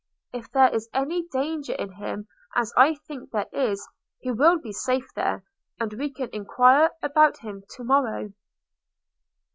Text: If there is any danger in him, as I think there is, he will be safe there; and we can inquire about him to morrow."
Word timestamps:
If 0.33 0.49
there 0.51 0.73
is 0.73 0.89
any 0.95 1.27
danger 1.31 1.73
in 1.73 1.91
him, 1.91 2.27
as 2.55 2.73
I 2.75 2.95
think 2.95 3.29
there 3.29 3.45
is, 3.53 3.87
he 4.19 4.31
will 4.31 4.57
be 4.57 4.73
safe 4.73 5.05
there; 5.15 5.43
and 5.79 5.93
we 5.93 6.11
can 6.11 6.29
inquire 6.33 6.89
about 7.03 7.37
him 7.41 7.61
to 7.75 7.83
morrow." 7.83 8.33